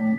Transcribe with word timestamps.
Hello, 0.00 0.16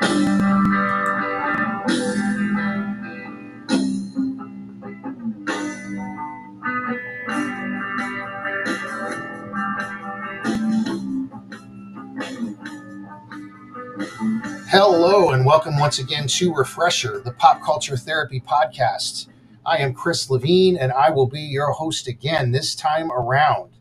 and 15.32 15.44
welcome 15.44 15.80
once 15.80 15.98
again 15.98 16.28
to 16.28 16.54
Refresher, 16.54 17.20
the 17.20 17.32
pop 17.32 17.64
culture 17.64 17.98
therapy 17.98 18.40
podcast. 18.40 19.30
I 19.66 19.78
am 19.78 19.96
Chris 19.96 20.30
Levine, 20.30 20.78
and 20.78 20.92
I 20.92 21.10
will 21.10 21.26
be 21.26 21.42
your 21.42 21.72
host 21.72 22.08
again 22.08 22.52
this 22.52 22.76
time 22.76 23.12
around. 23.12 23.72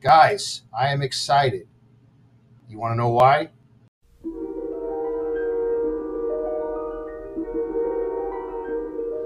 Guys, 0.00 0.62
I 0.74 0.88
am 0.88 1.02
excited. 1.02 1.68
You 2.70 2.78
want 2.78 2.92
to 2.92 2.96
know 2.96 3.10
why? 3.10 3.50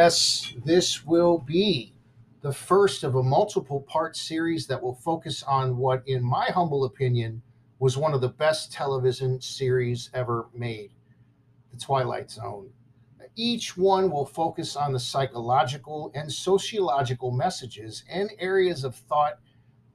Yes, 0.00 0.54
this 0.64 1.04
will 1.04 1.38
be 1.38 1.92
the 2.40 2.52
first 2.52 3.02
of 3.02 3.16
a 3.16 3.22
multiple 3.22 3.80
part 3.80 4.16
series 4.16 4.68
that 4.68 4.80
will 4.80 4.94
focus 4.94 5.42
on 5.42 5.76
what, 5.76 6.06
in 6.06 6.22
my 6.22 6.46
humble 6.54 6.84
opinion, 6.84 7.42
was 7.80 7.96
one 7.96 8.14
of 8.14 8.20
the 8.20 8.28
best 8.28 8.70
television 8.72 9.40
series 9.40 10.08
ever 10.14 10.46
made 10.54 10.92
The 11.72 11.80
Twilight 11.80 12.30
Zone. 12.30 12.70
Each 13.34 13.76
one 13.76 14.08
will 14.08 14.24
focus 14.24 14.76
on 14.76 14.92
the 14.92 15.00
psychological 15.00 16.12
and 16.14 16.32
sociological 16.32 17.32
messages 17.32 18.04
and 18.08 18.30
areas 18.38 18.84
of 18.84 18.94
thought 18.94 19.40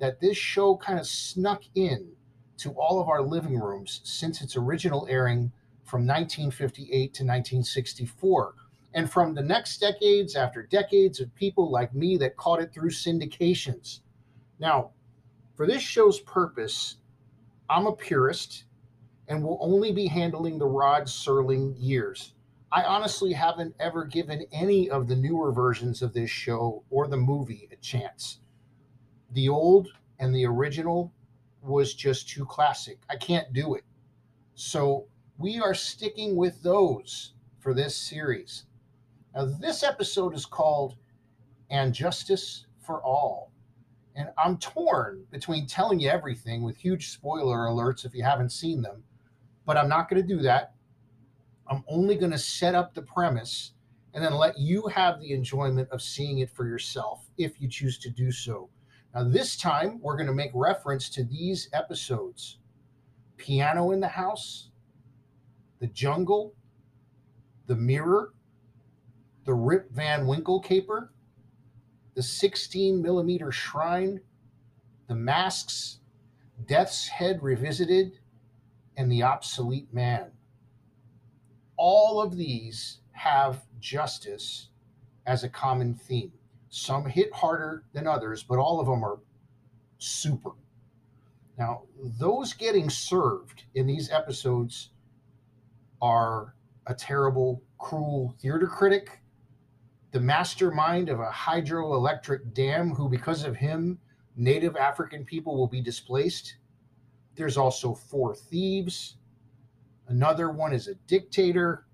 that 0.01 0.19
this 0.19 0.35
show 0.35 0.75
kind 0.75 0.99
of 0.99 1.07
snuck 1.07 1.63
in 1.75 2.11
to 2.57 2.71
all 2.71 2.99
of 2.99 3.07
our 3.07 3.21
living 3.21 3.57
rooms 3.57 4.01
since 4.03 4.41
its 4.41 4.57
original 4.57 5.07
airing 5.09 5.53
from 5.85 6.05
1958 6.05 6.89
to 6.91 7.23
1964 7.23 8.55
and 8.93 9.09
from 9.11 9.33
the 9.33 9.41
next 9.41 9.79
decades 9.79 10.35
after 10.35 10.63
decades 10.63 11.19
of 11.19 11.33
people 11.35 11.71
like 11.71 11.93
me 11.95 12.17
that 12.17 12.37
caught 12.37 12.61
it 12.61 12.73
through 12.73 12.91
syndications. 12.91 14.01
Now, 14.59 14.91
for 15.55 15.67
this 15.67 15.81
show's 15.81 16.19
purpose, 16.21 16.97
I'm 17.69 17.87
a 17.87 17.95
purist 17.95 18.65
and 19.27 19.43
will 19.43 19.57
only 19.61 19.91
be 19.91 20.07
handling 20.07 20.57
the 20.57 20.65
Rod 20.65 21.03
Serling 21.03 21.75
years. 21.77 22.33
I 22.71 22.83
honestly 22.83 23.33
haven't 23.33 23.75
ever 23.79 24.03
given 24.03 24.45
any 24.51 24.89
of 24.89 25.07
the 25.07 25.15
newer 25.15 25.51
versions 25.51 26.01
of 26.01 26.13
this 26.13 26.29
show 26.29 26.83
or 26.89 27.07
the 27.07 27.17
movie 27.17 27.69
a 27.71 27.75
chance. 27.77 28.39
The 29.31 29.49
old 29.49 29.89
and 30.19 30.33
the 30.33 30.45
original 30.45 31.13
was 31.61 31.93
just 31.93 32.29
too 32.29 32.45
classic. 32.45 32.99
I 33.09 33.15
can't 33.15 33.53
do 33.53 33.75
it. 33.75 33.83
So 34.55 35.05
we 35.37 35.59
are 35.59 35.73
sticking 35.73 36.35
with 36.35 36.61
those 36.61 37.33
for 37.59 37.73
this 37.73 37.95
series. 37.95 38.65
Now, 39.35 39.45
this 39.45 39.83
episode 39.83 40.35
is 40.35 40.45
called 40.45 40.95
And 41.71 41.93
Justice 41.93 42.67
for 42.79 43.03
All. 43.03 43.51
And 44.15 44.29
I'm 44.37 44.57
torn 44.57 45.23
between 45.31 45.65
telling 45.65 45.99
you 45.99 46.09
everything 46.09 46.61
with 46.61 46.77
huge 46.77 47.09
spoiler 47.09 47.65
alerts 47.65 48.05
if 48.05 48.13
you 48.13 48.23
haven't 48.23 48.51
seen 48.51 48.83
them, 48.83 49.03
but 49.65 49.75
I'm 49.75 49.89
not 49.89 50.07
going 50.07 50.21
to 50.21 50.27
do 50.27 50.41
that. 50.43 50.73
I'm 51.67 51.83
only 51.87 52.15
going 52.15 52.31
to 52.31 52.37
set 52.37 52.75
up 52.75 52.93
the 52.93 53.01
premise 53.01 53.71
and 54.13 54.23
then 54.23 54.35
let 54.35 54.59
you 54.59 54.85
have 54.87 55.19
the 55.19 55.33
enjoyment 55.33 55.89
of 55.89 56.03
seeing 56.03 56.39
it 56.39 56.51
for 56.51 56.67
yourself 56.67 57.25
if 57.39 57.59
you 57.59 57.67
choose 57.67 57.97
to 57.99 58.11
do 58.11 58.31
so. 58.31 58.69
Now, 59.15 59.23
this 59.23 59.57
time 59.57 59.99
we're 59.99 60.17
going 60.17 60.27
to 60.27 60.33
make 60.33 60.51
reference 60.53 61.09
to 61.09 61.23
these 61.23 61.69
episodes 61.73 62.59
Piano 63.37 63.91
in 63.91 63.99
the 63.99 64.07
House, 64.07 64.69
The 65.79 65.87
Jungle, 65.87 66.53
The 67.65 67.75
Mirror, 67.75 68.33
the 69.45 69.53
Rip 69.53 69.91
Van 69.91 70.25
Winkle 70.27 70.59
caper, 70.59 71.11
the 72.15 72.23
16 72.23 73.01
millimeter 73.01 73.51
shrine, 73.51 74.21
the 75.07 75.15
masks, 75.15 75.99
Death's 76.65 77.07
Head 77.07 77.41
Revisited, 77.43 78.19
and 78.95 79.11
the 79.11 79.23
Obsolete 79.23 79.93
Man. 79.93 80.31
All 81.75 82.21
of 82.21 82.37
these 82.37 82.99
have 83.11 83.65
justice 83.79 84.69
as 85.25 85.43
a 85.43 85.49
common 85.49 85.95
theme. 85.95 86.31
Some 86.69 87.05
hit 87.05 87.33
harder 87.33 87.83
than 87.93 88.07
others, 88.07 88.43
but 88.43 88.59
all 88.59 88.79
of 88.79 88.87
them 88.87 89.03
are 89.03 89.19
super. 89.97 90.51
Now, 91.57 91.83
those 92.19 92.53
getting 92.53 92.89
served 92.89 93.63
in 93.75 93.87
these 93.87 94.09
episodes 94.09 94.89
are 96.01 96.55
a 96.87 96.93
terrible, 96.93 97.61
cruel 97.77 98.35
theater 98.39 98.67
critic 98.67 99.22
the 100.13 100.19
mastermind 100.19 101.09
of 101.09 101.19
a 101.19 101.31
hydroelectric 101.31 102.53
dam, 102.53 102.91
who, 102.91 103.09
because 103.09 103.43
of 103.43 103.55
him, 103.55 103.97
native 104.35 104.77
African 104.77 105.25
people 105.25 105.57
will 105.57 105.67
be 105.67 105.81
displaced. 105.81 106.57
There's 107.35 107.57
also 107.57 107.95
four 107.95 108.35
thieves. 108.35 109.17
Another 110.07 110.51
one 110.51 110.71
is 110.71 110.87
a 110.87 110.93
dictator, 111.07 111.87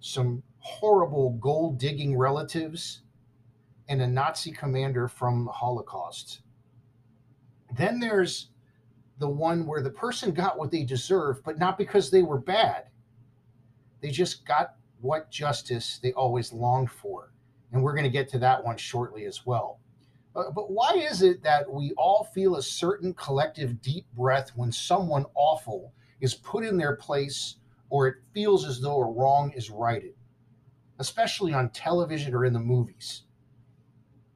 some 0.00 0.42
horrible 0.58 1.32
gold 1.32 1.78
digging 1.78 2.16
relatives, 2.16 3.02
and 3.90 4.00
a 4.00 4.06
Nazi 4.06 4.52
commander 4.52 5.06
from 5.06 5.44
the 5.44 5.52
Holocaust. 5.52 6.40
Then 7.76 8.00
there's 8.00 8.48
the 9.18 9.28
one 9.28 9.66
where 9.66 9.82
the 9.82 9.90
person 9.90 10.32
got 10.32 10.58
what 10.58 10.70
they 10.70 10.82
deserved, 10.82 11.44
but 11.44 11.58
not 11.58 11.76
because 11.76 12.10
they 12.10 12.22
were 12.22 12.40
bad. 12.40 12.84
They 14.00 14.08
just 14.10 14.46
got 14.46 14.76
what 15.02 15.30
justice 15.30 16.00
they 16.02 16.14
always 16.14 16.54
longed 16.54 16.90
for 16.90 17.32
and 17.72 17.82
we're 17.82 17.94
going 17.94 18.04
to 18.04 18.10
get 18.10 18.28
to 18.30 18.38
that 18.38 18.64
one 18.64 18.76
shortly 18.76 19.24
as 19.24 19.44
well. 19.44 19.80
Uh, 20.34 20.50
but 20.50 20.70
why 20.70 20.92
is 20.94 21.22
it 21.22 21.42
that 21.42 21.70
we 21.70 21.92
all 21.96 22.24
feel 22.34 22.56
a 22.56 22.62
certain 22.62 23.14
collective 23.14 23.80
deep 23.80 24.06
breath 24.14 24.50
when 24.54 24.70
someone 24.70 25.24
awful 25.34 25.92
is 26.20 26.34
put 26.34 26.64
in 26.64 26.76
their 26.76 26.96
place 26.96 27.56
or 27.88 28.08
it 28.08 28.16
feels 28.34 28.66
as 28.66 28.80
though 28.80 29.00
a 29.00 29.12
wrong 29.12 29.52
is 29.52 29.70
righted, 29.70 30.14
especially 30.98 31.54
on 31.54 31.70
television 31.70 32.34
or 32.34 32.44
in 32.44 32.52
the 32.52 32.58
movies? 32.58 33.22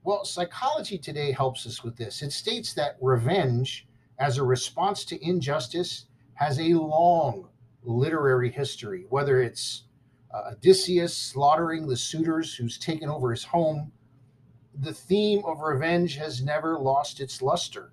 Well, 0.02 0.24
psychology 0.24 0.96
today 0.96 1.32
helps 1.32 1.66
us 1.66 1.84
with 1.84 1.96
this. 1.96 2.22
It 2.22 2.32
states 2.32 2.72
that 2.74 2.96
revenge 3.00 3.86
as 4.18 4.38
a 4.38 4.42
response 4.42 5.04
to 5.06 5.22
injustice 5.22 6.06
has 6.34 6.58
a 6.58 6.72
long 6.74 7.48
literary 7.82 8.50
history, 8.50 9.04
whether 9.10 9.42
it's 9.42 9.84
uh, 10.32 10.52
Odysseus 10.52 11.16
slaughtering 11.16 11.86
the 11.86 11.96
suitors 11.96 12.54
who's 12.54 12.78
taken 12.78 13.08
over 13.08 13.30
his 13.30 13.44
home. 13.44 13.92
The 14.80 14.92
theme 14.94 15.42
of 15.44 15.60
revenge 15.60 16.16
has 16.16 16.42
never 16.42 16.78
lost 16.78 17.20
its 17.20 17.42
luster, 17.42 17.92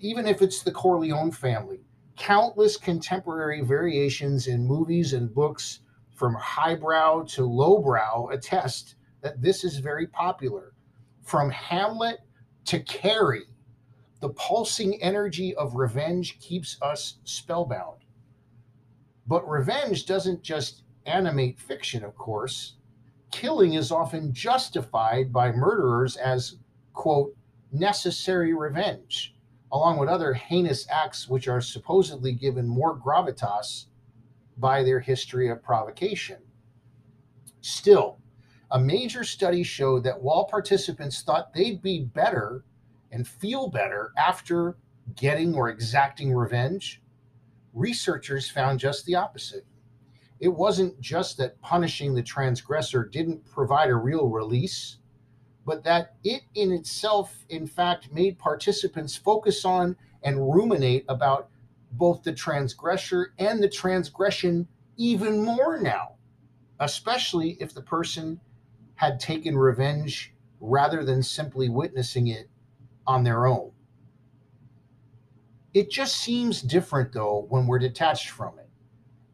even 0.00 0.26
if 0.26 0.42
it's 0.42 0.62
the 0.62 0.72
Corleone 0.72 1.30
family. 1.30 1.80
Countless 2.16 2.76
contemporary 2.76 3.60
variations 3.60 4.48
in 4.48 4.66
movies 4.66 5.12
and 5.12 5.32
books, 5.32 5.80
from 6.14 6.34
highbrow 6.34 7.22
to 7.22 7.44
lowbrow, 7.44 8.28
attest 8.28 8.96
that 9.20 9.40
this 9.40 9.62
is 9.62 9.78
very 9.78 10.06
popular. 10.06 10.72
From 11.22 11.50
Hamlet 11.50 12.18
to 12.64 12.80
Carrie, 12.80 13.46
the 14.20 14.30
pulsing 14.30 15.00
energy 15.02 15.54
of 15.54 15.74
revenge 15.74 16.40
keeps 16.40 16.76
us 16.82 17.18
spellbound. 17.24 17.98
But 19.26 19.48
revenge 19.48 20.06
doesn't 20.06 20.42
just 20.42 20.82
animate 21.08 21.58
fiction, 21.58 22.04
of 22.04 22.16
course, 22.16 22.74
killing 23.30 23.74
is 23.74 23.90
often 23.90 24.32
justified 24.32 25.32
by 25.32 25.50
murderers 25.50 26.16
as, 26.16 26.58
quote, 26.92 27.34
necessary 27.72 28.54
revenge, 28.54 29.34
along 29.72 29.98
with 29.98 30.08
other 30.08 30.32
heinous 30.32 30.86
acts 30.90 31.28
which 31.28 31.48
are 31.48 31.60
supposedly 31.60 32.32
given 32.32 32.66
more 32.66 32.98
gravitas 32.98 33.86
by 34.56 34.82
their 34.82 35.00
history 35.00 35.48
of 35.48 35.62
provocation. 35.62 36.38
Still, 37.60 38.18
a 38.70 38.78
major 38.78 39.24
study 39.24 39.62
showed 39.62 40.04
that 40.04 40.20
while 40.20 40.44
participants 40.44 41.22
thought 41.22 41.54
they'd 41.54 41.82
be 41.82 42.04
better 42.04 42.64
and 43.10 43.26
feel 43.26 43.68
better 43.68 44.12
after 44.16 44.76
getting 45.16 45.54
or 45.54 45.70
exacting 45.70 46.34
revenge, 46.34 47.02
researchers 47.72 48.50
found 48.50 48.78
just 48.78 49.06
the 49.06 49.14
opposite. 49.14 49.64
It 50.40 50.48
wasn't 50.48 51.00
just 51.00 51.36
that 51.38 51.60
punishing 51.60 52.14
the 52.14 52.22
transgressor 52.22 53.04
didn't 53.04 53.44
provide 53.44 53.90
a 53.90 53.96
real 53.96 54.28
release, 54.28 54.98
but 55.66 55.82
that 55.84 56.14
it 56.22 56.42
in 56.54 56.70
itself, 56.70 57.44
in 57.48 57.66
fact, 57.66 58.12
made 58.12 58.38
participants 58.38 59.16
focus 59.16 59.64
on 59.64 59.96
and 60.22 60.52
ruminate 60.54 61.04
about 61.08 61.48
both 61.92 62.22
the 62.22 62.32
transgressor 62.32 63.32
and 63.38 63.62
the 63.62 63.68
transgression 63.68 64.68
even 64.96 65.44
more 65.44 65.80
now, 65.80 66.14
especially 66.80 67.56
if 67.60 67.74
the 67.74 67.82
person 67.82 68.40
had 68.94 69.18
taken 69.18 69.56
revenge 69.56 70.34
rather 70.60 71.04
than 71.04 71.22
simply 71.22 71.68
witnessing 71.68 72.28
it 72.28 72.48
on 73.06 73.24
their 73.24 73.46
own. 73.46 73.72
It 75.74 75.90
just 75.90 76.16
seems 76.16 76.62
different, 76.62 77.12
though, 77.12 77.46
when 77.48 77.66
we're 77.66 77.78
detached 77.78 78.30
from 78.30 78.58
it 78.58 78.67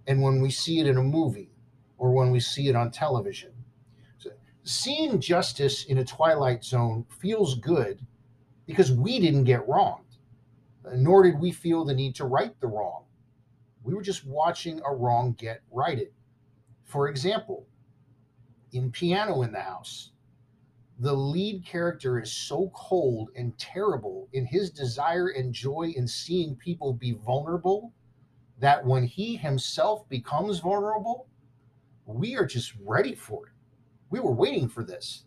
and 0.07 0.23
when 0.23 0.41
we 0.41 0.51
see 0.51 0.81
it 0.81 0.87
in 0.87 0.97
a 0.97 1.03
movie 1.03 1.51
or 1.99 2.13
when 2.13 2.31
we 2.31 2.41
see 2.41 2.69
it 2.69 2.77
on 2.77 2.91
television. 2.91 3.53
So 4.19 4.31
seeing 4.63 5.21
justice 5.21 5.85
in 5.85 5.99
a 5.99 6.05
Twilight 6.05 6.65
Zone 6.65 7.07
feels 7.09 7.55
good 7.57 8.01
because 8.67 8.93
we 8.93 9.19
didn't 9.21 9.45
get 9.45 9.67
wronged, 9.69 10.17
uh, 10.85 10.91
nor 10.97 11.23
did 11.23 11.39
we 11.39 11.53
feel 11.53 11.85
the 11.85 11.95
need 11.95 12.15
to 12.17 12.25
right 12.25 12.59
the 12.61 12.67
wrong. 12.67 13.05
We 13.83 13.95
were 13.95 14.03
just 14.03 14.27
watching 14.27 14.81
a 14.85 14.95
wrong 14.95 15.35
get 15.39 15.63
righted. 15.71 16.13
For 16.85 17.09
example, 17.09 17.67
in 18.73 18.91
Piano 18.91 19.43
in 19.43 19.53
the 19.53 19.61
House, 19.61 20.11
the 20.99 21.13
lead 21.13 21.65
character 21.65 22.21
is 22.21 22.33
so 22.33 22.71
cold 22.75 23.31
and 23.37 23.57
terrible 23.59 24.29
in 24.33 24.47
his 24.47 24.71
desire 24.71 25.29
and 25.29 25.53
joy 25.53 25.93
in 25.97 26.07
seeing 26.07 26.55
people 26.57 26.93
be 26.93 27.13
vulnerable 27.13 27.93
that 28.59 28.85
when 28.85 29.05
he 29.05 29.37
himself 29.37 30.09
becomes 30.09 30.61
vulnerable, 30.61 31.27
we 32.07 32.37
are 32.37 32.47
just 32.47 32.75
ready 32.85 33.15
for 33.15 33.47
it. 33.47 33.53
We 34.11 34.21
were 34.21 34.33
waiting 34.33 34.69
for 34.69 34.85
this. 34.85 35.25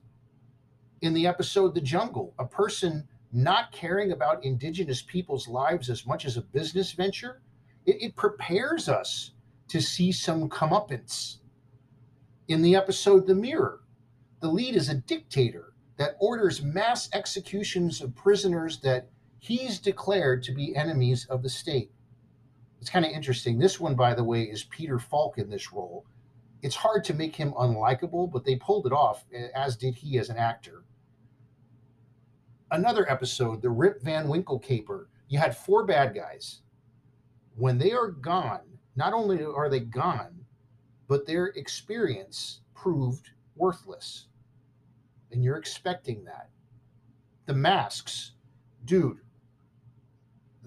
In 1.01 1.13
the 1.13 1.27
episode 1.27 1.75
The 1.75 1.81
Jungle, 1.81 2.33
a 2.39 2.45
person 2.45 3.07
not 3.31 3.71
caring 3.71 4.11
about 4.11 4.43
indigenous 4.43 5.01
people's 5.01 5.47
lives 5.47 5.89
as 5.89 6.05
much 6.05 6.25
as 6.25 6.37
a 6.37 6.41
business 6.41 6.93
venture, 6.93 7.41
it, 7.85 8.01
it 8.01 8.15
prepares 8.15 8.87
us 8.87 9.31
to 9.67 9.81
see 9.81 10.11
some 10.11 10.49
comeuppance. 10.49 11.37
In 12.47 12.61
the 12.61 12.75
episode 12.75 13.27
The 13.27 13.35
Mirror, 13.35 13.81
the 14.39 14.47
lead 14.47 14.75
is 14.75 14.89
a 14.89 14.95
dictator 14.95 15.73
that 15.97 16.15
orders 16.19 16.61
mass 16.61 17.09
executions 17.13 18.01
of 18.01 18.15
prisoners 18.15 18.79
that 18.81 19.09
he's 19.39 19.79
declared 19.79 20.43
to 20.43 20.53
be 20.53 20.75
enemies 20.75 21.25
of 21.25 21.43
the 21.43 21.49
state. 21.49 21.91
It's 22.87 22.93
kind 22.93 23.03
of 23.03 23.11
interesting. 23.11 23.59
This 23.59 23.81
one, 23.81 23.95
by 23.95 24.13
the 24.13 24.23
way, 24.23 24.43
is 24.43 24.63
Peter 24.63 24.97
Falk 24.97 25.37
in 25.37 25.49
this 25.49 25.73
role. 25.73 26.05
It's 26.61 26.73
hard 26.73 27.03
to 27.03 27.13
make 27.13 27.35
him 27.35 27.51
unlikable, 27.51 28.31
but 28.31 28.45
they 28.45 28.55
pulled 28.55 28.87
it 28.87 28.93
off, 28.93 29.25
as 29.53 29.75
did 29.75 29.93
he 29.93 30.17
as 30.17 30.29
an 30.29 30.37
actor. 30.37 30.85
Another 32.71 33.11
episode, 33.11 33.61
the 33.61 33.69
Rip 33.69 34.01
Van 34.03 34.29
Winkle 34.29 34.57
caper. 34.57 35.09
You 35.27 35.37
had 35.37 35.57
four 35.57 35.85
bad 35.85 36.15
guys. 36.15 36.61
When 37.57 37.77
they 37.77 37.91
are 37.91 38.07
gone, 38.07 38.79
not 38.95 39.11
only 39.11 39.43
are 39.43 39.67
they 39.67 39.81
gone, 39.81 40.45
but 41.09 41.27
their 41.27 41.47
experience 41.47 42.61
proved 42.73 43.31
worthless. 43.57 44.27
And 45.33 45.43
you're 45.43 45.57
expecting 45.57 46.23
that. 46.23 46.47
The 47.47 47.53
masks, 47.53 48.31
dude, 48.85 49.19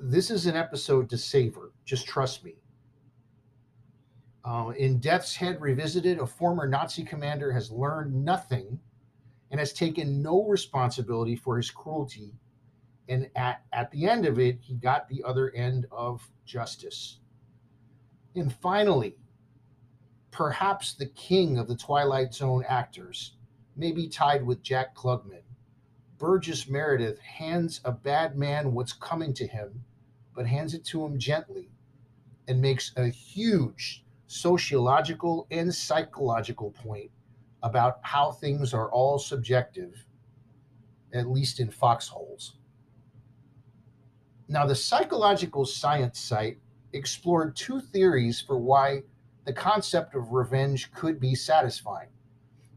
this 0.02 0.31
is 0.31 0.47
an 0.47 0.56
episode 0.56 1.11
to 1.11 1.19
savor. 1.19 1.73
Just 1.85 2.06
trust 2.06 2.44
me. 2.44 2.55
Uh, 4.44 4.73
in 4.79 4.99
Death's 4.99 5.37
Head 5.37 5.61
Revisited, 5.61 6.19
a 6.19 6.26
former 6.26 6.67
Nazi 6.67 7.05
commander 7.05 7.52
has 7.52 7.70
learned 7.70 8.25
nothing 8.25 8.81
and 9.50 9.61
has 9.61 9.73
taken 9.73 10.23
no 10.23 10.44
responsibility 10.44 11.37
for 11.37 11.56
his 11.56 11.70
cruelty. 11.70 12.32
And 13.08 13.29
at, 13.37 13.62
at 13.73 13.91
the 13.91 14.08
end 14.08 14.25
of 14.25 14.38
it, 14.38 14.58
he 14.61 14.75
got 14.75 15.08
the 15.08 15.23
other 15.25 15.50
end 15.50 15.87
of 15.91 16.29
justice. 16.46 17.19
And 18.35 18.53
finally, 18.53 19.17
perhaps 20.31 20.94
the 20.94 21.06
king 21.06 21.58
of 21.58 21.69
the 21.69 21.76
Twilight 21.76 22.32
Zone 22.32 22.64
actors, 22.69 23.35
may 23.76 23.93
be 23.93 24.08
tied 24.08 24.44
with 24.44 24.62
Jack 24.62 24.94
Klugman. 24.94 25.43
Burgess 26.19 26.69
Meredith 26.69 27.19
hands 27.19 27.81
a 27.85 27.93
bad 27.93 28.37
man 28.37 28.75
what's 28.75 28.93
coming 28.93 29.32
to 29.35 29.46
him, 29.46 29.85
but 30.41 30.47
hands 30.47 30.73
it 30.73 30.83
to 30.83 31.05
him 31.05 31.19
gently 31.19 31.69
and 32.49 32.63
makes 32.63 32.93
a 32.97 33.09
huge 33.09 34.03
sociological 34.27 35.47
and 35.51 35.75
psychological 35.75 36.71
point 36.71 37.11
about 37.63 37.99
how 38.01 38.31
things 38.31 38.73
are 38.73 38.91
all 38.91 39.19
subjective, 39.19 40.07
at 41.13 41.29
least 41.29 41.61
in 41.61 41.71
foxholes. 41.71 42.55
Now, 44.49 44.65
the 44.65 44.75
Psychological 44.75 45.67
Science 45.67 46.19
site 46.19 46.57
explored 46.95 47.55
two 47.55 47.79
theories 47.79 48.41
for 48.41 48.57
why 48.57 49.03
the 49.45 49.53
concept 49.53 50.15
of 50.15 50.33
revenge 50.33 50.91
could 50.95 51.21
be 51.21 51.35
satisfying. 51.35 52.09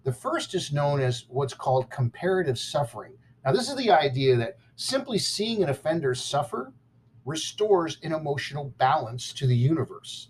The 0.04 0.12
first 0.12 0.54
is 0.54 0.74
known 0.74 1.00
as 1.00 1.28
what's 1.30 1.54
called 1.54 1.90
comparative 1.90 2.60
suffering. 2.60 3.14
Now, 3.46 3.54
this 3.54 3.70
is 3.70 3.78
the 3.78 3.92
idea 3.92 4.36
that 4.36 4.58
simply 4.76 5.18
seeing 5.18 5.64
an 5.64 5.70
offender 5.70 6.14
suffer 6.14 6.74
restores 7.26 7.98
an 8.04 8.14
emotional 8.14 8.74
balance 8.78 9.32
to 9.34 9.48
the 9.48 9.56
universe. 9.56 10.30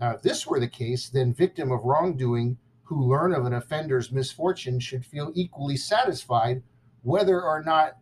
Now, 0.00 0.12
if 0.12 0.22
this 0.22 0.46
were 0.46 0.60
the 0.60 0.68
case, 0.68 1.08
then 1.08 1.32
victim 1.32 1.70
of 1.70 1.84
wrongdoing 1.84 2.58
who 2.84 3.08
learn 3.08 3.32
of 3.32 3.46
an 3.46 3.54
offender's 3.54 4.12
misfortune 4.12 4.78
should 4.78 5.06
feel 5.06 5.32
equally 5.34 5.76
satisfied 5.76 6.62
whether 7.02 7.42
or 7.42 7.62
not 7.62 7.96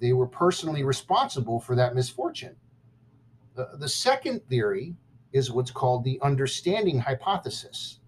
they 0.00 0.12
were 0.12 0.26
personally 0.26 0.82
responsible 0.82 1.60
for 1.60 1.76
that 1.76 1.94
misfortune. 1.94 2.56
The, 3.54 3.70
the 3.78 3.88
second 3.88 4.46
theory 4.48 4.96
is 5.32 5.52
what's 5.52 5.70
called 5.70 6.04
the 6.04 6.20
understanding 6.22 6.98
hypothesis. 6.98 8.00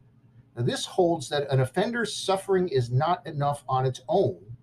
Now, 0.56 0.62
this 0.62 0.86
holds 0.86 1.28
that 1.28 1.50
an 1.50 1.60
offender's 1.60 2.14
suffering 2.14 2.68
is 2.68 2.90
not 2.90 3.26
enough 3.26 3.62
on 3.68 3.86
its 3.86 4.00
own 4.08 4.56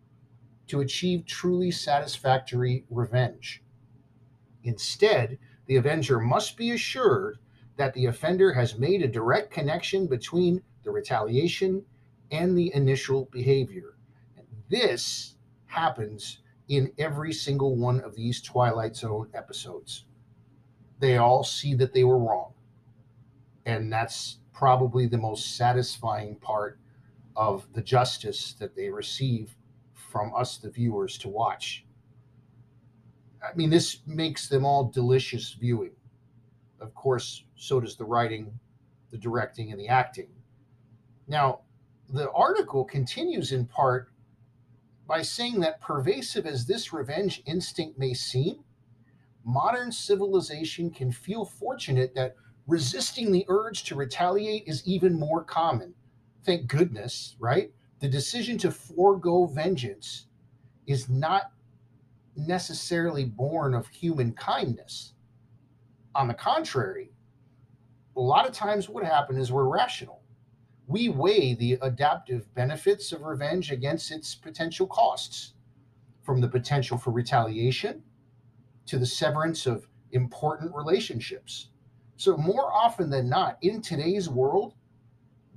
to 0.68 0.82
achieve 0.82 1.26
truly 1.26 1.72
satisfactory 1.72 2.86
revenge. 2.90 3.62
Instead, 4.64 5.38
the 5.66 5.76
avenger 5.76 6.20
must 6.20 6.58
be 6.58 6.72
assured 6.72 7.38
that 7.78 7.94
the 7.94 8.06
offender 8.06 8.54
has 8.54 8.78
made 8.78 9.02
a 9.02 9.08
direct 9.08 9.52
connection 9.52 10.08
between 10.08 10.62
the 10.84 10.92
retaliation 10.92 11.84
and 12.32 12.58
the 12.58 12.74
initial 12.76 13.28
behavior. 13.32 13.96
And 14.38 14.46
this 14.70 15.36
happens 15.66 16.40
in 16.68 16.92
every 16.98 17.34
single 17.34 17.76
one 17.76 18.02
of 18.02 18.16
these 18.16 18.42
Twilight 18.42 18.96
Zone 18.96 19.30
episodes. 19.34 20.06
They 21.00 21.18
all 21.18 21.44
see 21.44 21.74
that 21.76 21.94
they 21.94 22.04
were 22.04 22.20
wrong 22.20 22.54
and 23.66 23.92
that's 23.92 24.40
probably 24.54 25.08
the 25.08 25.18
most 25.18 25.56
satisfying 25.56 26.36
part 26.36 26.80
of 27.36 27.68
the 27.74 27.82
justice 27.82 28.54
that 28.60 28.76
they 28.76 28.90
receive 28.90 29.56
from 29.94 30.34
us, 30.36 30.58
the 30.58 30.70
viewers, 30.70 31.18
to 31.20 31.30
watch. 31.30 31.86
I 33.44 33.54
mean, 33.56 33.70
this 33.70 34.00
makes 34.08 34.48
them 34.48 34.66
all 34.66 34.86
delicious 34.86 35.54
viewing. 35.54 35.92
Of 36.80 36.94
course, 36.96 37.44
so 37.56 37.80
does 37.80 37.96
the 37.96 38.06
writing, 38.06 38.60
the 39.12 39.18
directing, 39.18 39.72
and 39.72 39.80
the 39.80 39.88
acting. 39.88 40.30
Now, 41.28 41.62
the 42.10 42.32
article 42.32 42.84
continues 42.84 43.52
in 43.52 43.66
part 43.66 44.10
by 45.08 45.22
saying 45.22 45.60
that 45.62 45.82
pervasive 45.82 46.46
as 46.46 46.66
this 46.66 46.94
revenge 46.94 47.42
instinct 47.46 47.98
may 47.98 48.14
seem, 48.14 48.64
modern 49.44 49.92
civilization 49.92 50.90
can 50.90 51.12
feel 51.12 51.46
fortunate 51.46 52.16
that 52.16 52.36
resisting 52.68 53.32
the 53.32 53.46
urge 53.50 53.84
to 53.84 53.96
retaliate 53.96 54.64
is 54.68 54.86
even 54.88 55.18
more 55.18 55.44
common. 55.44 55.94
Thank 56.44 56.68
goodness, 56.68 57.36
right? 57.40 57.72
The 58.00 58.10
decision 58.10 58.58
to 58.60 58.72
forego 58.72 59.46
vengeance 59.46 60.28
is 60.88 61.10
not 61.10 61.53
necessarily 62.36 63.26
born 63.26 63.74
of 63.74 63.88
human 63.88 64.34
kindness. 64.34 65.14
On 66.16 66.28
the 66.28 66.34
contrary, 66.34 67.12
a 68.16 68.22
lot 68.22 68.48
of 68.48 68.54
times 68.54 68.90
what 68.90 69.04
happens 69.04 69.40
is 69.40 69.52
we're 69.52 69.68
rational. 69.68 70.22
We 70.88 71.10
weigh 71.10 71.56
the 71.56 71.80
adaptive 71.82 72.54
benefits 72.54 73.12
of 73.12 73.22
revenge 73.22 73.72
against 73.72 74.12
its 74.12 74.36
potential 74.36 74.88
costs, 74.88 75.54
from 76.22 76.40
the 76.40 76.48
potential 76.48 76.98
for 76.98 77.12
retaliation 77.12 78.04
to 78.86 78.98
the 78.98 79.06
severance 79.06 79.66
of 79.66 79.88
important 80.12 80.74
relationships 80.76 81.70
so, 82.18 82.38
more 82.38 82.72
often 82.72 83.10
than 83.10 83.28
not, 83.28 83.58
in 83.62 83.82
today's 83.82 84.30
world, 84.30 84.76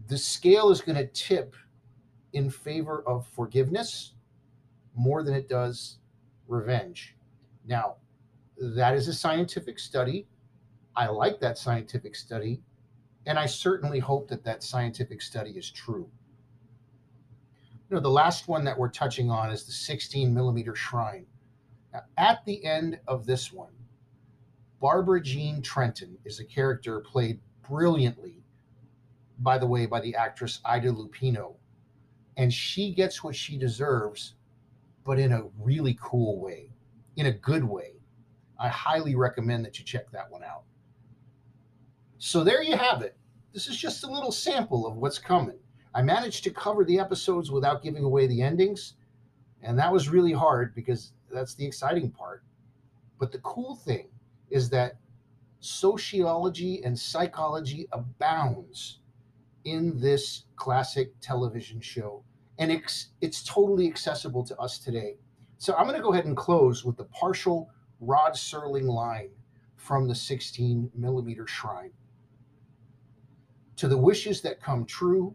the 0.09 0.18
scale 0.18 0.71
is 0.71 0.80
going 0.80 0.97
to 0.97 1.06
tip 1.06 1.54
in 2.33 2.50
favor 2.50 3.02
of 3.06 3.26
forgiveness 3.28 4.14
more 4.95 5.23
than 5.23 5.35
it 5.35 5.49
does 5.49 5.99
revenge. 6.49 7.17
Now, 7.67 7.97
that 8.59 8.95
is 8.95 9.09
a 9.09 9.15
scientific 9.15 9.79
study. 9.79 10.26
I 10.95 11.09
like 11.09 11.41
that 11.41 11.59
scientific 11.59 12.17
study, 12.17 12.62
and 13.26 13.38
I 13.38 13.47
certainly 13.47 13.99
hope 13.99 14.29
that 14.29 14.45
that 14.45 14.62
scientific 14.62 15.21
study 15.21 15.50
is 15.50 15.71
true. 15.71 16.09
You 17.88 17.97
know, 17.97 18.00
the 18.00 18.09
last 18.09 18.49
one 18.49 18.65
that 18.65 18.79
we're 18.79 18.91
touching 18.91 19.31
on 19.31 19.50
is 19.50 19.65
the 19.65 19.73
16 19.73 20.33
millimeter 20.33 20.75
shrine. 20.75 21.26
Now, 21.93 22.03
at 22.17 22.45
the 22.45 22.65
end 22.65 22.99
of 23.07 23.26
this 23.26 23.53
one, 23.53 23.73
Barbara 24.81 25.23
Jean 25.23 25.62
Trenton 25.62 26.17
is 26.25 26.41
a 26.41 26.45
character 26.45 27.00
played 27.00 27.41
brilliantly, 27.69 28.43
by 29.41 29.59
the 29.59 29.67
way, 29.67 29.87
by 29.87 30.00
the 30.00 30.15
actress 30.15 30.61
Ida 30.65 30.93
Lupino. 30.93 31.55
And 32.37 32.53
she 32.53 32.93
gets 32.93 33.25
what 33.25 33.35
she 33.35 33.57
deserves, 33.57 34.35
but 35.07 35.19
in 35.21 35.33
a 35.33 35.45
really 35.61 35.97
cool 36.03 36.41
way, 36.41 36.69
in 37.15 37.27
a 37.27 37.33
good 37.33 37.65
way. 37.65 37.93
I 38.59 38.69
highly 38.69 39.15
recommend 39.15 39.65
that 39.65 39.79
you 39.79 39.85
check 39.85 40.11
that 40.11 40.31
one 40.31 40.43
out. 40.43 40.65
So 42.19 42.43
there 42.43 42.63
you 42.63 42.77
have 42.77 43.03
it. 43.03 43.17
This 43.53 43.69
is 43.69 43.77
just 43.77 44.05
a 44.05 44.11
little 44.11 44.33
sample 44.33 44.87
of 44.87 44.97
what's 44.97 45.19
coming. 45.19 45.59
I 45.95 46.03
managed 46.03 46.45
to 46.45 46.51
cover 46.51 46.85
the 46.85 46.99
episodes 46.99 47.51
without 47.51 47.83
giving 47.83 48.05
away 48.05 48.27
the 48.27 48.43
endings, 48.43 48.95
and 49.63 49.79
that 49.79 49.93
was 49.93 50.09
really 50.09 50.33
hard 50.33 50.75
because 50.75 51.13
that's 51.33 51.55
the 51.55 51.65
exciting 51.65 52.11
part. 52.11 52.43
But 53.19 53.33
the 53.33 53.39
cool 53.39 53.77
thing 53.77 54.09
is 54.51 54.69
that 54.71 54.97
sociology 55.61 56.83
and 56.85 56.99
psychology 56.99 57.89
abounds 57.93 58.99
in 59.65 59.99
this 59.99 60.45
classic 60.57 61.13
television 61.21 61.81
show, 61.81 62.23
and 62.59 62.71
it's, 62.73 63.09
it's 63.21 63.43
totally 63.43 63.87
accessible 63.87 64.45
to 64.45 64.57
us 64.59 64.79
today. 64.79 65.17
So 65.59 65.75
I'm 65.75 65.87
going 65.87 65.97
to 65.97 66.03
go 66.03 66.13
ahead 66.13 66.27
and 66.27 66.37
close 66.37 66.85
with 66.85 66.97
the 66.97 67.05
partial 67.05 67.71
Rod 68.01 68.33
Serling 68.33 68.89
line 68.89 69.31
from 69.77 70.09
the 70.09 70.15
16 70.15 70.91
millimeter 70.95 71.47
shrine. 71.47 71.93
To 73.77 73.89
the 73.89 73.97
wishes 73.97 74.41
that 74.43 74.61
come 74.61 74.85
true, 74.85 75.35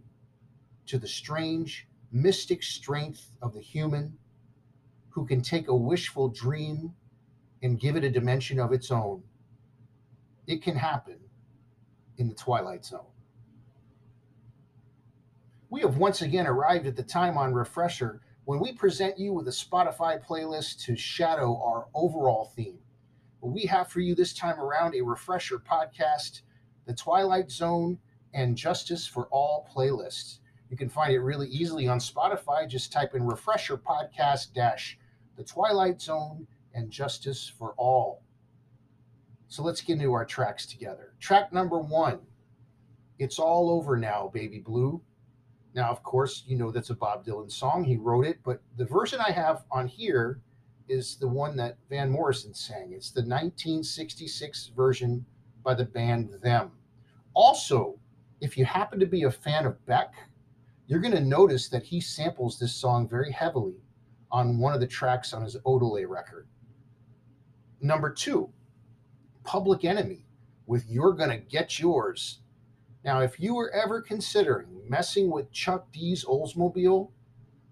to 0.88 0.98
the 0.98 1.08
strange, 1.08 1.88
mystic 2.12 2.64
strength 2.64 3.30
of 3.42 3.54
the 3.54 3.62
human 3.62 4.18
who 5.10 5.26
can 5.26 5.42
take 5.42 5.68
a 5.68 5.76
wishful 5.76 6.30
dream 6.30 6.94
and 7.64 7.80
give 7.80 7.96
it 7.96 8.04
a 8.04 8.10
dimension 8.10 8.60
of 8.60 8.74
its 8.74 8.92
own, 8.92 9.24
it 10.48 10.64
can 10.64 10.76
happen 10.76 11.18
in 12.18 12.28
the 12.28 12.36
Twilight 12.36 12.84
Zone. 12.84 13.06
We 15.72 15.80
have 15.84 15.96
once 15.96 16.22
again 16.22 16.48
arrived 16.48 16.86
at 16.86 16.98
the 16.98 17.04
time 17.04 17.38
on 17.38 17.54
Refresher 17.54 18.20
when 18.44 18.60
we 18.60 18.74
present 18.74 19.18
you 19.18 19.32
with 19.32 19.48
a 19.48 19.52
Spotify 19.52 20.22
playlist 20.22 20.84
to 20.84 20.98
shadow 20.98 21.62
our 21.64 21.88
overall 21.96 22.52
theme. 22.54 22.78
We 23.40 23.62
have 23.68 23.88
for 23.88 24.02
you 24.02 24.14
this 24.14 24.34
time 24.34 24.60
around 24.60 24.96
a 24.96 25.02
refresher 25.02 25.60
podcast, 25.60 26.42
The 26.88 26.94
Twilight 26.94 27.50
Zone, 27.50 27.98
and 28.34 28.58
Justice 28.58 29.08
for 29.08 29.28
All 29.28 29.66
playlists. 29.74 30.40
You 30.70 30.76
can 30.76 30.90
find 30.90 31.14
it 31.14 31.22
really 31.22 31.48
easily 31.48 31.88
on 31.88 32.00
Spotify. 32.00 32.68
Just 32.68 32.92
type 32.92 33.16
in 33.16 33.24
refresher 33.24 33.78
podcast 33.78 34.52
dash 34.54 35.00
The 35.38 35.46
Twilight 35.46 36.02
Zone 36.02 36.48
and 36.74 36.92
Justice 36.92 37.48
for 37.48 37.76
All. 37.78 38.24
So 39.48 39.64
let's 39.64 39.80
get 39.80 39.94
into 39.94 40.12
our 40.12 40.26
tracks 40.26 40.66
together. 40.66 41.14
Track 41.22 41.54
number 41.54 41.80
one 41.80 42.20
It's 43.20 43.40
All 43.40 43.70
Over 43.70 43.96
Now, 43.96 44.30
Baby 44.34 44.60
Blue 44.60 45.02
now, 45.74 45.90
of 45.90 46.04
course, 46.04 46.44
you 46.48 46.58
know 46.58 46.72
that's 46.72 46.90
a 46.90 46.96
Bob 46.96 47.26
Dylan 47.26 47.52
song. 47.52 47.84
He 47.84 47.96
wrote 47.96 48.26
it, 48.26 48.40
but 48.44 48.62
the 48.78 48.86
version 48.86 49.20
I 49.26 49.32
have 49.32 49.64
on 49.72 49.88
here 49.88 50.42
is 50.90 51.16
the 51.16 51.28
one 51.28 51.56
that 51.58 51.78
Van 51.90 52.10
Morrison 52.10 52.54
sang. 52.54 52.92
It's 52.92 53.12
the 53.12 53.22
1966 53.22 54.72
version 54.76 55.26
by 55.64 55.74
the 55.74 55.86
band 55.86 56.32
Them. 56.42 56.72
Also, 57.34 57.98
if 58.42 58.58
you 58.58 58.66
happen 58.66 59.00
to 59.00 59.06
be 59.06 59.24
a 59.24 59.32
fan 59.32 59.66
of 59.66 59.84
Beck, 59.86 60.14
you're 60.88 61.00
going 61.00 61.14
to 61.14 61.22
notice 61.22 61.70
that 61.70 61.84
he 61.84 62.02
samples 62.02 62.60
this 62.60 62.76
song 62.76 63.08
very 63.08 63.32
heavily 63.32 63.76
on 64.32 64.58
one 64.58 64.74
of 64.74 64.82
the 64.82 64.88
tracks 64.88 65.34
on 65.34 65.44
his 65.44 65.56
Odelay 65.66 66.08
record. 66.08 66.48
Number 67.80 68.10
two, 68.10 68.50
Public 69.44 69.86
Enemy 69.86 70.26
with 70.68 70.90
You're 70.90 71.14
Gonna 71.14 71.38
Get 71.38 71.80
Yours 71.80 72.40
now, 73.04 73.22
if 73.22 73.40
you 73.40 73.56
were 73.56 73.72
ever 73.72 74.02
considering 74.02 74.68
messing 74.88 75.32
with 75.32 75.52
Chuck 75.52 75.92
D's 75.92 76.24
Oldsmobile, 76.24 77.10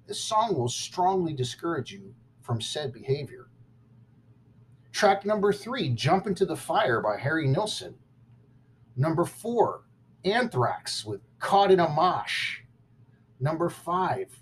this 0.08 0.20
song 0.20 0.56
will 0.56 0.70
strongly 0.70 1.34
discourage 1.34 1.92
you 1.92 2.16
from 2.42 2.60
said 2.60 2.92
behavior. 2.92 3.48
Track 4.92 5.26
number 5.26 5.54
three, 5.54 5.90
Jump 5.90 6.26
Into 6.26 6.46
the 6.46 6.56
Fire 6.56 7.00
by 7.00 7.18
Harry 7.18 7.48
Nilsson. 7.48 7.94
Number 8.96 9.24
four, 9.24 9.84
Anthrax 10.26 11.06
with 11.06 11.22
Caught 11.40 11.72
in 11.72 11.80
a 11.80 11.88
Mosh. 11.88 12.62
Number 13.40 13.70
five, 13.70 14.36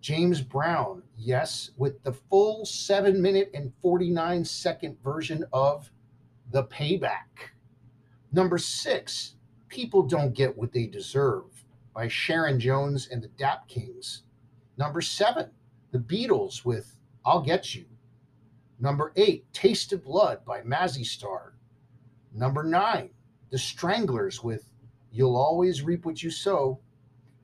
James 0.00 0.40
Brown, 0.40 1.02
yes, 1.16 1.70
with 1.76 2.02
the 2.02 2.12
full 2.12 2.64
seven 2.64 3.20
minute 3.20 3.50
and 3.52 3.72
49 3.82 4.44
second 4.46 4.96
version 5.04 5.44
of 5.52 5.90
The 6.50 6.64
Payback. 6.64 7.50
Number 8.32 8.56
six, 8.56 9.34
People 9.72 10.02
Don't 10.02 10.34
Get 10.34 10.58
What 10.58 10.70
They 10.74 10.84
Deserve 10.84 11.64
by 11.94 12.06
Sharon 12.06 12.60
Jones 12.60 13.08
and 13.10 13.22
the 13.22 13.28
Dap 13.28 13.66
Kings. 13.68 14.24
Number 14.76 15.00
seven, 15.00 15.48
The 15.92 15.98
Beatles 15.98 16.62
with 16.62 16.98
I'll 17.24 17.40
Get 17.40 17.74
You. 17.74 17.86
Number 18.78 19.14
eight, 19.16 19.50
Taste 19.54 19.94
of 19.94 20.04
Blood 20.04 20.44
by 20.44 20.60
Mazzy 20.60 21.06
Star. 21.06 21.54
Number 22.34 22.62
nine, 22.62 23.08
The 23.48 23.56
Stranglers 23.56 24.44
with 24.44 24.68
You'll 25.10 25.38
Always 25.38 25.80
Reap 25.80 26.04
What 26.04 26.22
You 26.22 26.30
Sow. 26.30 26.78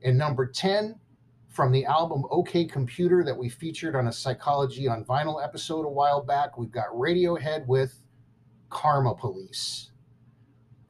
And 0.03 0.15
number 0.15 0.45
10, 0.45 0.99
from 1.47 1.71
the 1.71 1.85
album 1.85 2.25
OK 2.29 2.65
Computer 2.65 3.23
that 3.23 3.35
we 3.39 3.49
featured 3.49 3.95
on 3.95 4.05
a 4.05 4.13
Psychology 4.13 4.87
on 4.87 5.03
Vinyl 5.03 5.43
episode 5.43 5.83
a 5.83 5.89
while 5.89 6.21
back, 6.21 6.59
we've 6.59 6.69
got 6.69 6.89
Radiohead 6.89 7.65
with 7.65 8.03
Karma 8.69 9.15
Police 9.15 9.89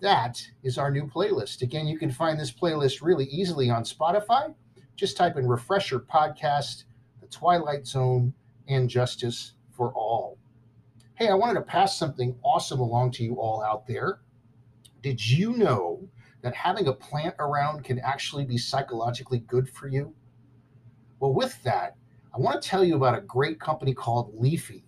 that 0.01 0.41
is 0.63 0.77
our 0.77 0.91
new 0.91 1.05
playlist. 1.05 1.61
Again, 1.61 1.87
you 1.87 1.97
can 1.97 2.11
find 2.11 2.39
this 2.39 2.51
playlist 2.51 3.01
really 3.01 3.25
easily 3.25 3.69
on 3.69 3.83
Spotify. 3.83 4.53
Just 4.95 5.17
type 5.17 5.37
in 5.37 5.47
Refresher 5.47 5.99
Podcast, 5.99 6.85
The 7.21 7.27
Twilight 7.27 7.85
Zone, 7.85 8.33
and 8.67 8.89
Justice 8.89 9.53
for 9.71 9.93
All. 9.93 10.37
Hey, 11.15 11.27
I 11.27 11.33
wanted 11.33 11.55
to 11.55 11.61
pass 11.61 11.97
something 11.97 12.37
awesome 12.43 12.79
along 12.79 13.11
to 13.11 13.23
you 13.23 13.35
all 13.35 13.61
out 13.61 13.87
there. 13.87 14.19
Did 15.01 15.25
you 15.25 15.55
know 15.57 16.07
that 16.41 16.53
having 16.53 16.87
a 16.87 16.93
plant 16.93 17.35
around 17.39 17.83
can 17.83 17.99
actually 17.99 18.45
be 18.45 18.57
psychologically 18.57 19.39
good 19.39 19.69
for 19.69 19.89
you? 19.89 20.13
Well, 21.19 21.33
with 21.33 21.61
that, 21.63 21.97
I 22.33 22.39
want 22.39 22.61
to 22.61 22.69
tell 22.69 22.83
you 22.85 22.95
about 22.95 23.17
a 23.17 23.21
great 23.21 23.59
company 23.59 23.93
called 23.93 24.33
Leafy. 24.33 24.85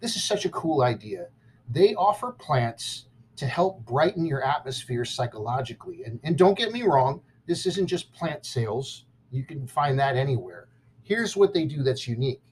This 0.00 0.14
is 0.14 0.22
such 0.22 0.44
a 0.44 0.50
cool 0.50 0.82
idea. 0.82 1.26
They 1.68 1.94
offer 1.94 2.32
plants 2.32 3.06
to 3.40 3.46
help 3.46 3.86
brighten 3.86 4.26
your 4.26 4.44
atmosphere 4.44 5.02
psychologically. 5.02 6.04
And, 6.04 6.20
and 6.24 6.36
don't 6.36 6.58
get 6.58 6.72
me 6.72 6.82
wrong, 6.82 7.22
this 7.46 7.64
isn't 7.64 7.86
just 7.86 8.12
plant 8.12 8.44
sales. 8.44 9.06
You 9.30 9.44
can 9.44 9.66
find 9.66 9.98
that 9.98 10.14
anywhere. 10.14 10.68
Here's 11.02 11.38
what 11.38 11.54
they 11.54 11.64
do 11.64 11.82
that's 11.82 12.06
unique 12.06 12.42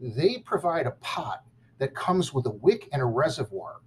they 0.00 0.38
provide 0.38 0.86
a 0.86 0.92
pot 1.00 1.42
that 1.78 1.92
comes 1.92 2.32
with 2.32 2.46
a 2.46 2.50
wick 2.50 2.88
and 2.92 3.02
a 3.02 3.04
reservoir. 3.04 3.80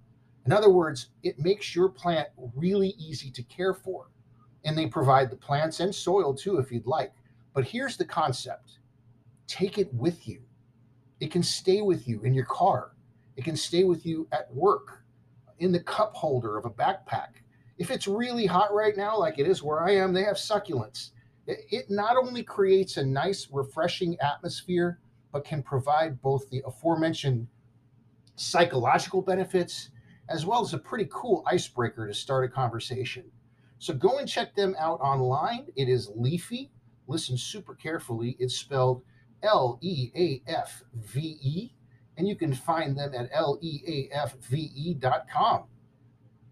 In 0.44 0.52
other 0.52 0.68
words, 0.68 1.08
it 1.22 1.38
makes 1.38 1.74
your 1.74 1.88
plant 1.88 2.28
really 2.54 2.90
easy 2.98 3.30
to 3.30 3.42
care 3.44 3.72
for. 3.72 4.10
And 4.66 4.76
they 4.76 4.88
provide 4.88 5.30
the 5.30 5.36
plants 5.36 5.80
and 5.80 5.94
soil 5.94 6.34
too, 6.34 6.58
if 6.58 6.70
you'd 6.70 6.86
like. 6.86 7.14
But 7.54 7.64
here's 7.64 7.96
the 7.96 8.04
concept 8.04 8.78
take 9.46 9.78
it 9.78 9.92
with 9.94 10.28
you. 10.28 10.42
It 11.18 11.30
can 11.30 11.42
stay 11.42 11.80
with 11.80 12.06
you 12.06 12.20
in 12.20 12.34
your 12.34 12.44
car, 12.44 12.92
it 13.38 13.44
can 13.44 13.56
stay 13.56 13.84
with 13.84 14.04
you 14.04 14.28
at 14.32 14.54
work 14.54 15.01
in 15.62 15.72
the 15.72 15.80
cup 15.80 16.14
holder 16.14 16.58
of 16.58 16.64
a 16.64 16.70
backpack. 16.70 17.40
If 17.78 17.90
it's 17.90 18.08
really 18.08 18.46
hot 18.46 18.74
right 18.74 18.96
now, 18.96 19.16
like 19.16 19.38
it 19.38 19.46
is 19.46 19.62
where 19.62 19.82
I 19.82 19.92
am, 19.92 20.12
they 20.12 20.24
have 20.24 20.36
succulents. 20.36 21.10
It 21.46 21.90
not 21.90 22.16
only 22.16 22.42
creates 22.42 22.96
a 22.96 23.04
nice, 23.04 23.48
refreshing 23.50 24.18
atmosphere, 24.20 25.00
but 25.32 25.44
can 25.44 25.62
provide 25.62 26.20
both 26.20 26.48
the 26.50 26.62
aforementioned 26.66 27.46
psychological 28.36 29.22
benefits 29.22 29.90
as 30.28 30.46
well 30.46 30.62
as 30.62 30.74
a 30.74 30.78
pretty 30.78 31.08
cool 31.12 31.42
icebreaker 31.46 32.06
to 32.06 32.14
start 32.14 32.44
a 32.44 32.48
conversation. 32.48 33.24
So 33.78 33.94
go 33.94 34.18
and 34.18 34.28
check 34.28 34.54
them 34.54 34.76
out 34.78 35.00
online. 35.00 35.66
It 35.76 35.88
is 35.88 36.10
Leafy. 36.14 36.70
Listen 37.08 37.36
super 37.36 37.74
carefully. 37.74 38.36
It's 38.38 38.56
spelled 38.56 39.02
L 39.42 39.78
E 39.80 40.10
A 40.16 40.42
F 40.50 40.82
V 40.94 41.38
E 41.40 41.72
and 42.22 42.28
you 42.28 42.36
can 42.36 42.54
find 42.54 42.96
them 42.96 43.12
at 43.14 43.32
leafve.com. 43.32 44.44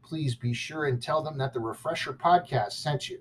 Please 0.02 0.34
be 0.34 0.52
sure 0.52 0.86
and 0.86 1.00
tell 1.00 1.22
them 1.22 1.38
that 1.38 1.52
the 1.52 1.60
Refresher 1.60 2.12
Podcast 2.12 2.72
sent 2.72 3.08
you. 3.08 3.20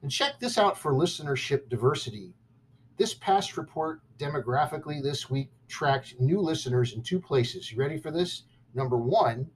And 0.00 0.12
check 0.12 0.38
this 0.38 0.56
out 0.58 0.78
for 0.78 0.92
listenership 0.92 1.68
diversity. 1.68 2.34
This 2.98 3.14
past 3.14 3.56
report 3.56 4.00
demographically 4.16 5.02
this 5.02 5.28
week 5.28 5.50
attract 5.66 6.20
new 6.20 6.38
listeners 6.38 6.92
in 6.92 7.02
two 7.02 7.18
places. 7.18 7.72
You 7.72 7.78
ready 7.78 7.98
for 7.98 8.12
this? 8.12 8.44
Number 8.72 8.96
one, 8.96 9.50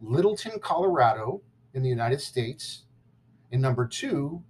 Littleton, 0.00 0.58
Colorado, 0.58 1.42
in 1.74 1.84
the 1.84 1.88
United 1.88 2.20
States. 2.20 2.86
And 3.52 3.62
number 3.62 3.86
two, 3.86 4.42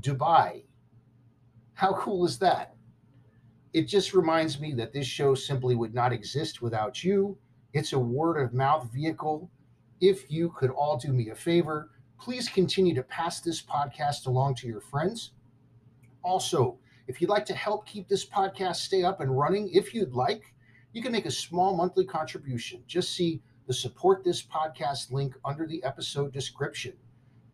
Dubai. 0.00 0.64
How 1.74 1.92
cool 1.92 2.24
is 2.24 2.40
that? 2.40 2.75
It 3.76 3.88
just 3.88 4.14
reminds 4.14 4.58
me 4.58 4.72
that 4.72 4.94
this 4.94 5.06
show 5.06 5.34
simply 5.34 5.74
would 5.74 5.92
not 5.92 6.10
exist 6.10 6.62
without 6.62 7.04
you. 7.04 7.36
It's 7.74 7.92
a 7.92 7.98
word 7.98 8.40
of 8.40 8.54
mouth 8.54 8.90
vehicle. 8.90 9.50
If 10.00 10.30
you 10.30 10.48
could 10.56 10.70
all 10.70 10.96
do 10.96 11.12
me 11.12 11.28
a 11.28 11.34
favor, 11.34 11.90
please 12.18 12.48
continue 12.48 12.94
to 12.94 13.02
pass 13.02 13.40
this 13.40 13.60
podcast 13.60 14.28
along 14.28 14.54
to 14.54 14.66
your 14.66 14.80
friends. 14.80 15.32
Also, 16.22 16.78
if 17.06 17.20
you'd 17.20 17.28
like 17.28 17.44
to 17.44 17.54
help 17.54 17.84
keep 17.84 18.08
this 18.08 18.24
podcast 18.24 18.76
stay 18.76 19.02
up 19.02 19.20
and 19.20 19.38
running, 19.38 19.68
if 19.68 19.92
you'd 19.92 20.14
like, 20.14 20.54
you 20.94 21.02
can 21.02 21.12
make 21.12 21.26
a 21.26 21.30
small 21.30 21.76
monthly 21.76 22.06
contribution. 22.06 22.82
Just 22.86 23.14
see 23.14 23.42
the 23.66 23.74
support 23.74 24.24
this 24.24 24.42
podcast 24.42 25.12
link 25.12 25.34
under 25.44 25.66
the 25.66 25.84
episode 25.84 26.32
description. 26.32 26.94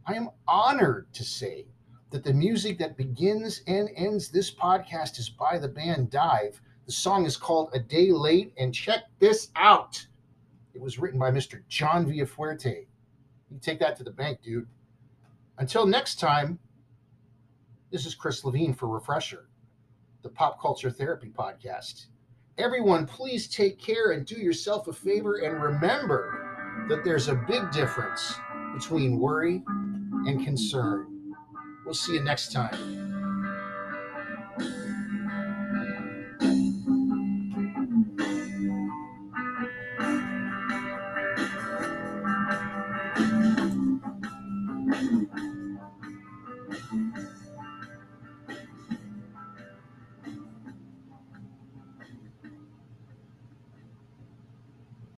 I 0.06 0.14
am 0.14 0.30
honored 0.48 1.14
to 1.16 1.22
say 1.22 1.66
that 2.12 2.24
the 2.24 2.32
music 2.32 2.78
that 2.80 2.96
begins 2.96 3.62
and 3.68 3.90
ends 3.98 4.30
this 4.30 4.50
podcast 4.50 5.20
is 5.20 5.30
by 5.30 5.58
the 5.58 5.68
band 5.68 6.12
Dive. 6.12 6.62
The 6.86 6.94
song 6.94 7.26
is 7.26 7.36
called 7.36 7.72
A 7.74 7.80
Day 7.80 8.10
Late, 8.14 8.54
and 8.58 8.74
check 8.74 9.02
this 9.20 9.50
out. 9.58 10.08
It 10.74 10.80
was 10.80 10.98
written 10.98 11.20
by 11.20 11.30
Mr. 11.30 11.62
John 11.68 12.06
Villafuerte. 12.06 12.86
You 13.50 13.60
take 13.60 13.80
that 13.80 13.98
to 13.98 14.06
the 14.06 14.12
bank, 14.12 14.42
dude. 14.42 14.66
Until 15.58 15.86
next 15.86 16.18
time, 16.18 16.58
this 17.92 18.06
is 18.06 18.16
Chris 18.16 18.46
Levine 18.46 18.74
for 18.74 18.88
Refresher, 18.88 19.50
the 20.22 20.30
Pop 20.30 20.62
Culture 20.62 20.90
Therapy 20.90 21.34
Podcast. 21.38 22.06
Everyone, 22.58 23.06
please 23.06 23.50
take 23.50 23.78
care 23.78 24.12
and 24.12 24.26
do 24.26 24.36
yourself 24.36 24.88
a 24.88 24.94
favor 24.94 25.40
and 25.40 25.62
remember 25.62 26.41
that 26.88 27.04
there's 27.04 27.28
a 27.28 27.36
big 27.36 27.72
difference 27.72 28.36
between 28.74 29.20
worry 29.20 29.64
and 30.26 30.44
concern. 30.44 31.34
We'll 31.86 31.94
see 31.94 32.14
you 32.14 32.24
next 32.24 32.52
time. 32.52 33.01